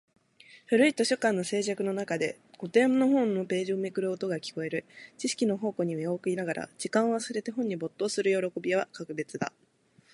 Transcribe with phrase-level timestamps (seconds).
[0.65, 4.83] 古い図書館の静寂の中で、古典の本のページをめくる音が聞こえる。
[5.19, 9.53] 知識の宝庫に身を置きながら、時間を忘れて本に没頭する喜びは格別だ。